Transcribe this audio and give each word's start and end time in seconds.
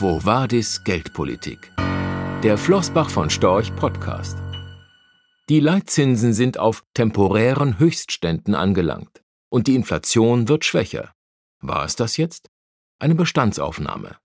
Quo 0.00 0.24
Vadis 0.24 0.82
Geldpolitik. 0.82 1.70
Der 2.42 2.56
Flossbach 2.56 3.10
von 3.10 3.28
Storch 3.28 3.76
Podcast. 3.76 4.38
Die 5.50 5.60
Leitzinsen 5.60 6.32
sind 6.32 6.56
auf 6.58 6.82
temporären 6.94 7.78
Höchstständen 7.78 8.54
angelangt 8.54 9.22
und 9.50 9.66
die 9.66 9.74
Inflation 9.74 10.48
wird 10.48 10.64
schwächer. 10.64 11.12
War 11.60 11.84
es 11.84 11.96
das 11.96 12.16
jetzt? 12.16 12.48
Eine 12.98 13.14
Bestandsaufnahme. 13.14 14.16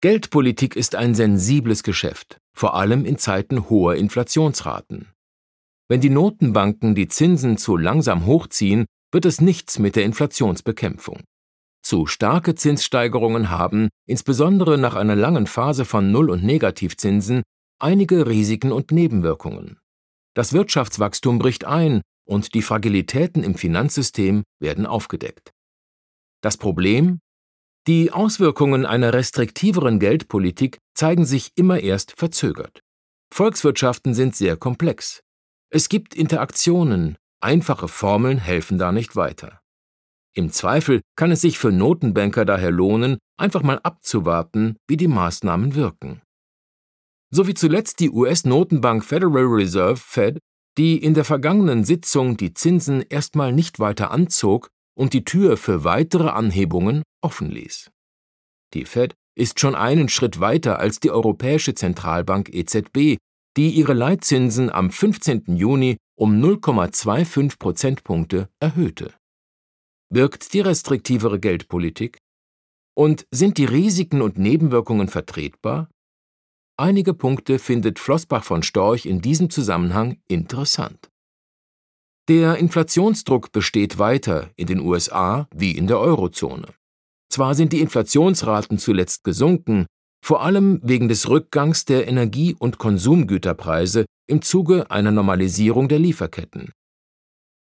Geldpolitik 0.00 0.74
ist 0.74 0.94
ein 0.94 1.14
sensibles 1.14 1.82
Geschäft, 1.82 2.40
vor 2.54 2.74
allem 2.74 3.04
in 3.04 3.18
Zeiten 3.18 3.68
hoher 3.68 3.94
Inflationsraten. 3.94 5.08
Wenn 5.88 6.00
die 6.00 6.08
Notenbanken 6.08 6.94
die 6.94 7.08
Zinsen 7.08 7.58
zu 7.58 7.76
langsam 7.76 8.24
hochziehen, 8.24 8.86
wird 9.12 9.26
es 9.26 9.42
nichts 9.42 9.78
mit 9.78 9.96
der 9.96 10.04
Inflationsbekämpfung. 10.04 11.24
Zu 11.88 12.04
starke 12.04 12.54
Zinssteigerungen 12.54 13.48
haben, 13.48 13.88
insbesondere 14.06 14.76
nach 14.76 14.94
einer 14.94 15.16
langen 15.16 15.46
Phase 15.46 15.86
von 15.86 16.12
Null- 16.12 16.28
und 16.28 16.44
Negativzinsen, 16.44 17.44
einige 17.80 18.26
Risiken 18.26 18.72
und 18.72 18.92
Nebenwirkungen. 18.92 19.78
Das 20.34 20.52
Wirtschaftswachstum 20.52 21.38
bricht 21.38 21.64
ein 21.64 22.02
und 22.26 22.52
die 22.52 22.60
Fragilitäten 22.60 23.42
im 23.42 23.54
Finanzsystem 23.54 24.42
werden 24.60 24.84
aufgedeckt. 24.84 25.52
Das 26.42 26.58
Problem? 26.58 27.20
Die 27.86 28.12
Auswirkungen 28.12 28.84
einer 28.84 29.14
restriktiveren 29.14 29.98
Geldpolitik 29.98 30.76
zeigen 30.94 31.24
sich 31.24 31.52
immer 31.54 31.80
erst 31.80 32.12
verzögert. 32.18 32.80
Volkswirtschaften 33.32 34.12
sind 34.12 34.36
sehr 34.36 34.58
komplex. 34.58 35.22
Es 35.70 35.88
gibt 35.88 36.14
Interaktionen, 36.14 37.16
einfache 37.40 37.88
Formeln 37.88 38.36
helfen 38.36 38.76
da 38.76 38.92
nicht 38.92 39.16
weiter. 39.16 39.62
Im 40.34 40.50
Zweifel 40.50 41.00
kann 41.16 41.30
es 41.30 41.40
sich 41.40 41.58
für 41.58 41.72
Notenbanker 41.72 42.44
daher 42.44 42.70
lohnen, 42.70 43.18
einfach 43.38 43.62
mal 43.62 43.80
abzuwarten, 43.82 44.76
wie 44.88 44.96
die 44.96 45.08
Maßnahmen 45.08 45.74
wirken. 45.74 46.22
So 47.30 47.46
wie 47.46 47.54
zuletzt 47.54 48.00
die 48.00 48.10
US-Notenbank 48.10 49.04
Federal 49.04 49.44
Reserve 49.44 49.96
Fed, 49.96 50.38
die 50.78 50.96
in 50.96 51.14
der 51.14 51.24
vergangenen 51.24 51.84
Sitzung 51.84 52.36
die 52.36 52.54
Zinsen 52.54 53.02
erstmal 53.02 53.52
nicht 53.52 53.80
weiter 53.80 54.10
anzog 54.10 54.68
und 54.96 55.12
die 55.12 55.24
Tür 55.24 55.56
für 55.56 55.84
weitere 55.84 56.28
Anhebungen 56.28 57.02
offen 57.20 57.50
ließ. 57.50 57.90
Die 58.74 58.84
Fed 58.84 59.14
ist 59.36 59.60
schon 59.60 59.74
einen 59.74 60.08
Schritt 60.08 60.40
weiter 60.40 60.78
als 60.78 61.00
die 61.00 61.10
Europäische 61.10 61.74
Zentralbank 61.74 62.52
EZB, 62.52 63.18
die 63.56 63.70
ihre 63.70 63.94
Leitzinsen 63.94 64.70
am 64.70 64.90
15. 64.90 65.56
Juni 65.56 65.96
um 66.16 66.40
0,25 66.42 67.58
Prozentpunkte 67.58 68.48
erhöhte. 68.60 69.14
Wirkt 70.10 70.54
die 70.54 70.60
restriktivere 70.60 71.38
Geldpolitik? 71.38 72.18
Und 72.96 73.26
sind 73.30 73.58
die 73.58 73.66
Risiken 73.66 74.22
und 74.22 74.38
Nebenwirkungen 74.38 75.08
vertretbar? 75.08 75.90
Einige 76.78 77.12
Punkte 77.12 77.58
findet 77.58 77.98
Flossbach 77.98 78.44
von 78.44 78.62
Storch 78.62 79.04
in 79.04 79.20
diesem 79.20 79.50
Zusammenhang 79.50 80.18
interessant. 80.26 81.10
Der 82.28 82.56
Inflationsdruck 82.56 83.52
besteht 83.52 83.98
weiter 83.98 84.50
in 84.56 84.66
den 84.66 84.80
USA 84.80 85.48
wie 85.54 85.72
in 85.72 85.86
der 85.86 85.98
Eurozone. 85.98 86.68
Zwar 87.30 87.54
sind 87.54 87.72
die 87.72 87.80
Inflationsraten 87.80 88.78
zuletzt 88.78 89.24
gesunken, 89.24 89.86
vor 90.24 90.42
allem 90.42 90.80
wegen 90.82 91.08
des 91.08 91.28
Rückgangs 91.28 91.84
der 91.84 92.08
Energie- 92.08 92.56
und 92.58 92.78
Konsumgüterpreise 92.78 94.06
im 94.26 94.42
Zuge 94.42 94.90
einer 94.90 95.10
Normalisierung 95.10 95.88
der 95.88 95.98
Lieferketten. 95.98 96.72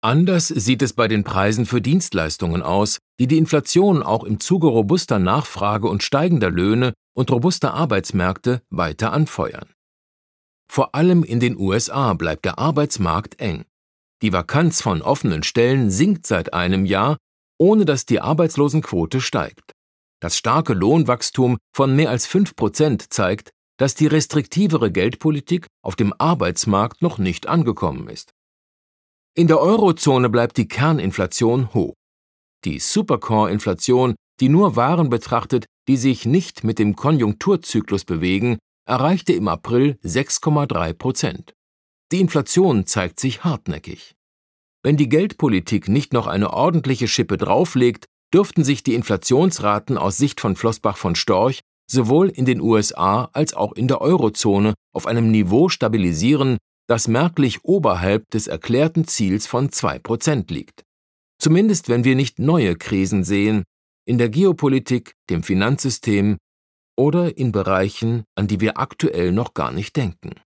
Anders 0.01 0.47
sieht 0.47 0.81
es 0.83 0.93
bei 0.93 1.07
den 1.07 1.23
Preisen 1.23 1.65
für 1.65 1.81
Dienstleistungen 1.81 2.61
aus, 2.61 2.99
die 3.19 3.27
die 3.27 3.37
Inflation 3.37 4.03
auch 4.03 4.23
im 4.23 4.39
Zuge 4.39 4.67
robuster 4.67 5.17
Nachfrage 5.17 5.87
und 5.87 6.03
steigender 6.03 6.51
Löhne 6.51 6.93
und 7.15 7.31
robuster 7.31 7.73
Arbeitsmärkte 7.73 8.61
weiter 8.69 9.11
anfeuern. 9.11 9.69
Vor 10.71 10.93
allem 10.93 11.23
in 11.23 11.39
den 11.39 11.57
USA 11.57 12.13
bleibt 12.13 12.45
der 12.45 12.59
Arbeitsmarkt 12.59 13.39
eng. 13.39 13.65
Die 14.21 14.33
Vakanz 14.33 14.81
von 14.81 15.01
offenen 15.01 15.43
Stellen 15.43 15.89
sinkt 15.89 16.27
seit 16.27 16.53
einem 16.53 16.85
Jahr, 16.85 17.17
ohne 17.59 17.85
dass 17.85 18.05
die 18.05 18.19
Arbeitslosenquote 18.19 19.19
steigt. 19.19 19.71
Das 20.19 20.37
starke 20.37 20.73
Lohnwachstum 20.73 21.57
von 21.75 21.95
mehr 21.95 22.09
als 22.09 22.27
5 22.27 22.55
Prozent 22.55 23.13
zeigt, 23.13 23.51
dass 23.77 23.95
die 23.95 24.07
restriktivere 24.07 24.91
Geldpolitik 24.91 25.67
auf 25.83 25.95
dem 25.95 26.13
Arbeitsmarkt 26.17 27.01
noch 27.01 27.17
nicht 27.17 27.47
angekommen 27.47 28.09
ist. 28.09 28.31
In 29.37 29.45
der 29.45 29.59
Eurozone 29.59 30.29
bleibt 30.29 30.57
die 30.57 30.67
Kerninflation 30.67 31.71
hoch. 31.75 31.93
Die 32.65 32.79
Supercore-Inflation, 32.79 34.15
die 34.39 34.49
nur 34.49 34.75
Waren 34.75 35.11
betrachtet, 35.11 35.65
die 35.87 35.97
sich 35.97 36.25
nicht 36.25 36.63
mit 36.63 36.79
dem 36.79 36.95
Konjunkturzyklus 36.95 38.03
bewegen, 38.03 38.57
erreichte 38.87 39.33
im 39.33 39.47
April 39.47 39.99
6,3 40.03 40.93
Prozent. 40.93 41.53
Die 42.11 42.19
Inflation 42.19 42.87
zeigt 42.87 43.19
sich 43.19 43.43
hartnäckig. 43.43 44.15
Wenn 44.83 44.97
die 44.97 45.07
Geldpolitik 45.07 45.87
nicht 45.87 46.13
noch 46.13 46.25
eine 46.25 46.51
ordentliche 46.51 47.07
Schippe 47.07 47.37
drauflegt, 47.37 48.05
dürften 48.33 48.63
sich 48.63 48.81
die 48.81 48.95
Inflationsraten 48.95 49.99
aus 49.99 50.17
Sicht 50.17 50.41
von 50.41 50.55
Flossbach 50.55 50.97
von 50.97 51.13
Storch 51.13 51.59
sowohl 51.87 52.29
in 52.29 52.45
den 52.45 52.59
USA 52.59 53.29
als 53.33 53.53
auch 53.53 53.73
in 53.73 53.87
der 53.87 54.01
Eurozone 54.01 54.73
auf 54.95 55.05
einem 55.05 55.29
Niveau 55.29 55.69
stabilisieren, 55.69 56.57
das 56.87 57.07
merklich 57.07 57.63
oberhalb 57.63 58.29
des 58.31 58.47
erklärten 58.47 59.07
Ziels 59.07 59.45
von 59.45 59.69
2% 59.69 60.51
liegt. 60.51 60.83
Zumindest 61.39 61.89
wenn 61.89 62.03
wir 62.03 62.15
nicht 62.15 62.39
neue 62.39 62.75
Krisen 62.75 63.23
sehen, 63.23 63.63
in 64.05 64.17
der 64.17 64.29
Geopolitik, 64.29 65.13
dem 65.29 65.43
Finanzsystem 65.43 66.37
oder 66.97 67.37
in 67.37 67.51
Bereichen, 67.51 68.23
an 68.35 68.47
die 68.47 68.61
wir 68.61 68.79
aktuell 68.79 69.31
noch 69.31 69.53
gar 69.53 69.71
nicht 69.71 69.95
denken. 69.95 70.39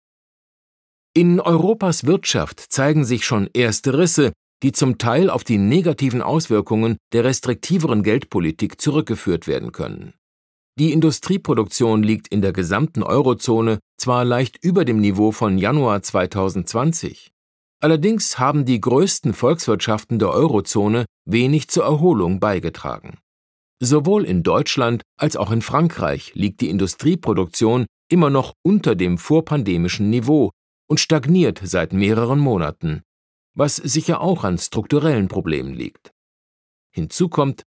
In 1.15 1.41
Europas 1.41 2.06
Wirtschaft 2.06 2.60
zeigen 2.60 3.05
sich 3.05 3.25
schon 3.25 3.50
erste 3.53 3.99
Risse, 3.99 4.32
die 4.62 4.72
zum 4.72 4.99
Teil 4.99 5.31
auf 5.31 5.44
die 5.44 5.59
negativen 5.59 6.22
Auswirkungen 6.22 6.97
der 7.12 7.25
restriktiveren 7.25 8.03
Geldpolitik 8.03 8.81
zurückgeführt 8.81 9.47
werden 9.47 9.72
können. 9.72 10.15
Die 10.78 10.93
Industrieproduktion 10.93 12.05
liegt 12.05 12.28
in 12.28 12.41
der 12.41 12.53
gesamten 12.53 13.03
Eurozone 13.03 13.81
zwar 13.97 14.25
leicht 14.25 14.62
über 14.62 14.84
dem 14.84 15.00
Niveau 15.00 15.33
von 15.33 15.59
Januar 15.59 16.03
2020, 16.03 17.33
allerdings 17.81 18.39
haben 18.39 18.65
die 18.65 18.81
größten 18.81 19.34
Volkswirtschaften 19.34 20.21
der 20.21 20.31
Eurozone 20.31 21.05
wenig 21.25 21.67
zur 21.67 21.83
Erholung 21.83 22.38
beigetragen. 22.38 23.19
Sowohl 23.81 24.25
in 24.25 24.44
Deutschland 24.44 25.03
als 25.17 25.37
auch 25.37 25.50
in 25.50 25.62
Frankreich 25.62 26.33
liegt 26.34 26.61
die 26.61 26.71
Industrieproduktion 26.71 27.87
immer 28.09 28.31
noch 28.31 28.55
unter 28.62 28.94
dem 28.94 29.19
vorpandemischen 29.19 30.11
Niveau 30.11 30.53
und 30.88 31.00
stagniert 31.00 31.61
seit 31.65 31.93
mehreren 31.93 32.38
Monaten, 32.38 33.03
was 33.53 33.75
sicher 33.75 34.21
auch 34.21 34.44
an 34.44 34.59
strukturellen 34.59 35.27
Problemen 35.27 35.75
liegt. 35.75 36.12
Hinzu 36.94 37.28
kommt, 37.28 37.65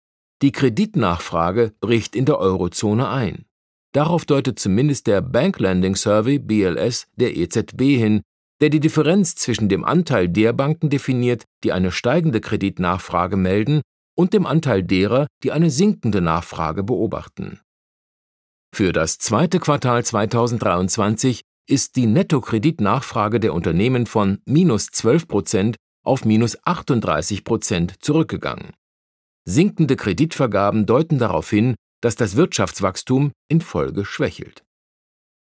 die 0.41 0.51
Kreditnachfrage 0.51 1.73
bricht 1.79 2.16
in 2.16 2.25
der 2.25 2.40
Eurozone 2.40 3.09
ein. 3.09 3.46
Darauf 3.94 4.25
deutet 4.25 4.59
zumindest 4.59 5.07
der 5.07 5.22
Bank 5.22 5.59
Lending 5.59 5.96
Survey 5.96 6.40
BLS 6.40 7.07
der 7.16 7.38
EZB 7.38 7.81
hin, 7.81 8.22
der 8.62 8.69
die 8.69 8.79
Differenz 8.79 9.35
zwischen 9.35 9.69
dem 9.69 9.84
Anteil 9.85 10.28
der 10.28 10.53
Banken 10.53 10.90
definiert, 10.90 11.44
die 11.63 11.72
eine 11.72 11.91
steigende 11.91 12.41
Kreditnachfrage 12.41 13.38
melden, 13.38 13.81
und 14.18 14.34
dem 14.34 14.45
Anteil 14.45 14.81
derer, 14.81 15.28
die 15.44 15.51
eine 15.51 15.69
sinkende 15.69 16.22
Nachfrage 16.22 16.84
beobachten. 16.84 17.59
Für 18.74 18.91
das 18.91 19.18
zweite 19.18 19.59
Quartal 19.59 20.03
2023 20.03 21.41
ist 21.68 21.95
die 21.95 22.06
Nettokreditnachfrage 22.07 23.40
der 23.40 23.53
Unternehmen 23.53 24.06
von 24.06 24.40
minus 24.45 24.88
12 24.88 25.28
Prozent 25.28 25.75
auf 26.03 26.25
minus 26.25 26.57
38 26.66 27.44
Prozent 27.44 28.03
zurückgegangen. 28.03 28.74
Sinkende 29.47 29.95
Kreditvergaben 29.95 30.85
deuten 30.85 31.19
darauf 31.19 31.50
hin, 31.50 31.75
dass 32.01 32.16
das 32.16 32.35
Wirtschaftswachstum 32.35 33.31
in 33.47 33.62
Folge 33.62 34.03
schwächelt. 34.03 34.63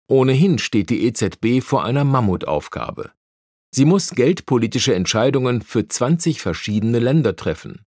Ohnehin 0.10 0.60
steht 0.60 0.90
die 0.90 1.06
EZB 1.06 1.62
vor 1.62 1.84
einer 1.84 2.04
Mammutaufgabe. 2.04 3.12
Sie 3.74 3.86
muss 3.86 4.12
geldpolitische 4.12 4.96
Entscheidungen 4.96 5.62
für 5.62 5.88
20 5.88 6.42
verschiedene 6.42 7.00
Länder 7.00 7.36
treffen. 7.36 7.82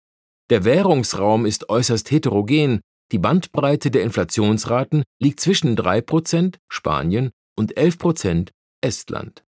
Der 0.50 0.64
Währungsraum 0.64 1.46
ist 1.46 1.68
äußerst 1.68 2.10
heterogen, 2.10 2.80
die 3.12 3.18
Bandbreite 3.18 3.90
der 3.90 4.02
Inflationsraten 4.02 5.02
liegt 5.20 5.40
zwischen 5.40 5.76
3% 5.76 6.56
Spanien 6.68 7.30
und 7.56 7.76
11% 7.76 8.50
Estland. 8.82 9.44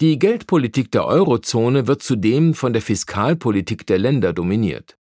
Die 0.00 0.18
Geldpolitik 0.18 0.90
der 0.90 1.06
Eurozone 1.06 1.86
wird 1.86 2.02
zudem 2.02 2.54
von 2.54 2.72
der 2.72 2.82
Fiskalpolitik 2.82 3.86
der 3.86 3.98
Länder 3.98 4.32
dominiert. 4.32 4.96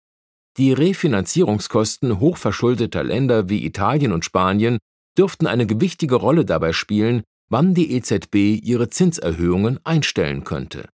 Die 0.57 0.71
Refinanzierungskosten 0.71 2.19
hochverschuldeter 2.19 3.03
Länder 3.03 3.49
wie 3.49 3.65
Italien 3.65 4.11
und 4.11 4.23
Spanien 4.23 4.77
dürften 5.17 5.47
eine 5.47 5.65
gewichtige 5.65 6.15
Rolle 6.15 6.45
dabei 6.45 6.73
spielen, 6.73 7.23
wann 7.49 7.73
die 7.73 7.91
EZB 7.93 8.59
ihre 8.63 8.89
Zinserhöhungen 8.89 9.79
einstellen 9.83 10.43
könnte. 10.43 10.89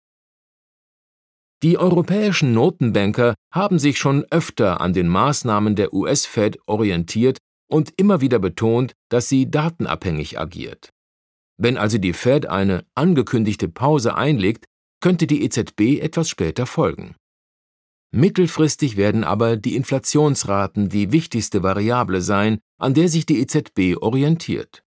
Die 1.65 1.77
europäischen 1.77 2.55
Notenbanker 2.55 3.35
haben 3.53 3.81
sich 3.81 3.99
schon 3.99 4.25
öfter 4.31 4.81
an 4.81 4.93
den 4.93 5.09
Maßnahmen 5.09 5.75
der 5.75 5.93
US-Fed 5.93 6.59
orientiert 6.67 7.39
und 7.69 7.93
immer 7.97 8.21
wieder 8.21 8.39
betont, 8.39 8.93
dass 9.09 9.29
sie 9.29 9.51
datenabhängig 9.51 10.39
agiert. 10.39 10.91
Wenn 11.61 11.77
also 11.77 11.99
die 11.99 12.13
Fed 12.13 12.47
eine 12.47 12.85
angekündigte 12.95 13.69
Pause 13.69 14.15
einlegt, 14.15 14.67
könnte 15.01 15.27
die 15.27 15.43
EZB 15.43 16.01
etwas 16.01 16.29
später 16.29 16.65
folgen. 16.65 17.17
Mittelfristig 18.11 18.97
werden 18.97 19.23
aber 19.23 19.57
die 19.57 19.77
Inflationsraten 19.77 20.89
die 20.89 21.13
wichtigste 21.13 21.63
Variable 21.63 22.23
sein, 22.23 22.59
an 22.79 22.95
der 22.95 23.09
sich 23.09 23.27
die 23.27 23.41
EZB 23.41 24.01
orientiert. 24.01 24.83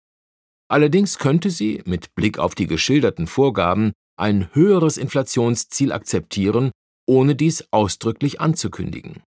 Allerdings 0.70 1.18
könnte 1.18 1.50
sie, 1.50 1.82
mit 1.86 2.14
Blick 2.14 2.38
auf 2.38 2.54
die 2.54 2.66
geschilderten 2.66 3.26
Vorgaben, 3.26 3.92
ein 4.16 4.52
höheres 4.54 4.98
Inflationsziel 4.98 5.92
akzeptieren, 5.92 6.70
ohne 7.06 7.34
dies 7.34 7.66
ausdrücklich 7.70 8.40
anzukündigen. 8.40 9.22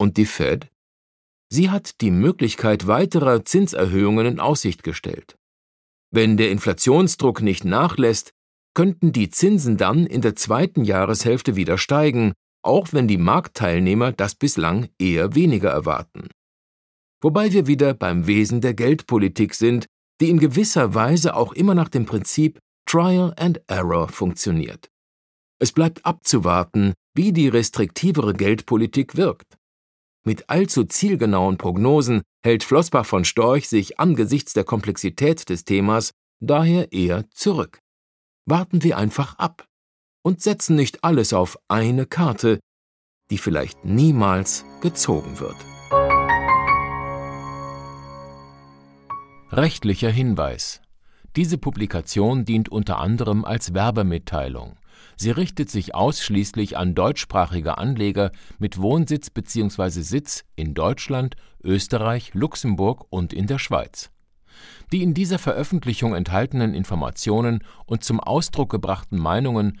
Und 0.00 0.16
die 0.16 0.26
Fed? 0.26 0.68
Sie 1.50 1.70
hat 1.70 2.00
die 2.00 2.10
Möglichkeit 2.10 2.86
weiterer 2.86 3.44
Zinserhöhungen 3.44 4.26
in 4.26 4.40
Aussicht 4.40 4.82
gestellt. 4.82 5.36
Wenn 6.10 6.36
der 6.36 6.50
Inflationsdruck 6.50 7.42
nicht 7.42 7.64
nachlässt, 7.64 8.32
könnten 8.74 9.12
die 9.12 9.28
Zinsen 9.30 9.76
dann 9.76 10.06
in 10.06 10.20
der 10.20 10.36
zweiten 10.36 10.84
Jahreshälfte 10.84 11.56
wieder 11.56 11.78
steigen, 11.78 12.32
auch 12.62 12.92
wenn 12.92 13.08
die 13.08 13.18
Marktteilnehmer 13.18 14.12
das 14.12 14.34
bislang 14.34 14.88
eher 14.98 15.34
weniger 15.34 15.70
erwarten. 15.70 16.28
Wobei 17.20 17.52
wir 17.52 17.66
wieder 17.66 17.94
beim 17.94 18.26
Wesen 18.26 18.60
der 18.60 18.74
Geldpolitik 18.74 19.54
sind, 19.54 19.86
die 20.20 20.30
in 20.30 20.38
gewisser 20.38 20.94
Weise 20.94 21.34
auch 21.34 21.52
immer 21.52 21.74
nach 21.74 21.88
dem 21.88 22.06
Prinzip 22.06 22.58
Trial 22.86 23.34
and 23.36 23.60
Error 23.66 24.08
funktioniert. 24.08 24.88
Es 25.60 25.72
bleibt 25.72 26.06
abzuwarten, 26.06 26.94
wie 27.14 27.32
die 27.32 27.48
restriktivere 27.48 28.32
Geldpolitik 28.32 29.16
wirkt. 29.16 29.56
Mit 30.24 30.48
allzu 30.48 30.84
zielgenauen 30.84 31.58
Prognosen 31.58 32.22
hält 32.44 32.62
Flossbach 32.64 33.06
von 33.06 33.24
Storch 33.24 33.68
sich 33.68 33.98
angesichts 33.98 34.52
der 34.52 34.64
Komplexität 34.64 35.48
des 35.48 35.64
Themas 35.64 36.12
daher 36.40 36.92
eher 36.92 37.28
zurück. 37.30 37.80
Warten 38.46 38.82
wir 38.82 38.96
einfach 38.96 39.36
ab 39.38 39.67
und 40.22 40.42
setzen 40.42 40.76
nicht 40.76 41.04
alles 41.04 41.32
auf 41.32 41.58
eine 41.68 42.06
Karte, 42.06 42.60
die 43.30 43.38
vielleicht 43.38 43.84
niemals 43.84 44.64
gezogen 44.80 45.40
wird. 45.40 45.56
Rechtlicher 49.50 50.10
Hinweis. 50.10 50.82
Diese 51.36 51.58
Publikation 51.58 52.44
dient 52.44 52.68
unter 52.68 52.98
anderem 52.98 53.44
als 53.44 53.74
Werbemitteilung. 53.74 54.76
Sie 55.16 55.30
richtet 55.30 55.70
sich 55.70 55.94
ausschließlich 55.94 56.76
an 56.76 56.94
deutschsprachige 56.94 57.78
Anleger 57.78 58.30
mit 58.58 58.80
Wohnsitz 58.80 59.30
bzw. 59.30 60.02
Sitz 60.02 60.44
in 60.56 60.74
Deutschland, 60.74 61.36
Österreich, 61.62 62.34
Luxemburg 62.34 63.06
und 63.10 63.32
in 63.32 63.46
der 63.46 63.58
Schweiz. 63.58 64.10
Die 64.92 65.02
in 65.02 65.14
dieser 65.14 65.38
Veröffentlichung 65.38 66.14
enthaltenen 66.14 66.74
Informationen 66.74 67.64
und 67.86 68.04
zum 68.04 68.20
Ausdruck 68.20 68.70
gebrachten 68.70 69.18
Meinungen 69.18 69.80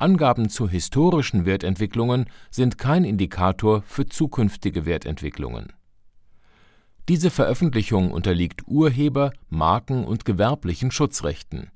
Angaben 0.00 0.48
zu 0.48 0.68
historischen 0.68 1.44
Wertentwicklungen 1.46 2.26
sind 2.50 2.78
kein 2.78 3.04
Indikator 3.04 3.82
für 3.82 4.06
zukünftige 4.06 4.86
Wertentwicklungen 4.86 5.72
diese 7.10 7.30
Veröffentlichung 7.30 8.12
unterliegt 8.12 8.68
Urheber-, 8.68 9.32
Marken- 9.48 10.04
und 10.04 10.24
gewerblichen 10.24 10.92
Schutzrechten. 10.92 11.72